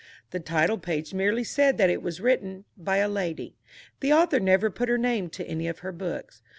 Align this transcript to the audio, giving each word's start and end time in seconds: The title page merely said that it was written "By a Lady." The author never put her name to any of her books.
The 0.31 0.39
title 0.39 0.79
page 0.79 1.13
merely 1.13 1.43
said 1.43 1.77
that 1.77 1.91
it 1.91 2.01
was 2.01 2.19
written 2.19 2.65
"By 2.75 2.97
a 2.97 3.07
Lady." 3.07 3.59
The 3.99 4.11
author 4.13 4.39
never 4.39 4.71
put 4.71 4.89
her 4.89 4.97
name 4.97 5.29
to 5.29 5.45
any 5.47 5.67
of 5.67 5.81
her 5.85 5.91
books. 5.91 6.41